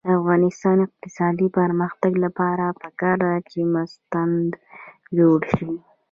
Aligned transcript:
د 0.05 0.07
افغانستان 0.19 0.75
د 0.79 0.83
اقتصادي 0.87 1.47
پرمختګ 1.59 2.13
لپاره 2.25 2.65
پکار 2.81 3.17
ده 3.25 3.33
چې 3.49 3.59
مستند 3.75 4.49
جوړ 5.17 5.39
شي. 5.55 5.71